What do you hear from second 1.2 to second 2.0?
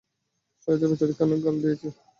অনেক গাল দিয়েছি।